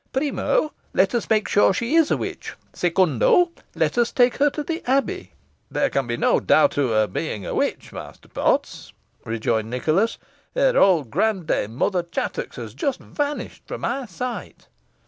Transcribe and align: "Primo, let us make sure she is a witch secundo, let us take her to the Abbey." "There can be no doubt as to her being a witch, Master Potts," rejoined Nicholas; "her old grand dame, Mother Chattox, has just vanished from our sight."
"Primo, 0.11 0.73
let 0.95 1.13
us 1.13 1.29
make 1.29 1.47
sure 1.47 1.75
she 1.75 1.93
is 1.93 2.09
a 2.09 2.17
witch 2.17 2.55
secundo, 2.73 3.51
let 3.75 3.99
us 3.99 4.11
take 4.11 4.37
her 4.37 4.49
to 4.49 4.63
the 4.63 4.81
Abbey." 4.89 5.33
"There 5.69 5.91
can 5.91 6.07
be 6.07 6.17
no 6.17 6.39
doubt 6.39 6.71
as 6.71 6.75
to 6.77 6.87
her 6.87 7.05
being 7.05 7.45
a 7.45 7.53
witch, 7.53 7.93
Master 7.93 8.27
Potts," 8.27 8.93
rejoined 9.25 9.69
Nicholas; 9.69 10.17
"her 10.55 10.75
old 10.75 11.11
grand 11.11 11.45
dame, 11.45 11.75
Mother 11.75 12.01
Chattox, 12.01 12.55
has 12.55 12.73
just 12.73 12.99
vanished 12.99 13.61
from 13.67 13.85
our 13.85 14.07
sight." 14.07 14.65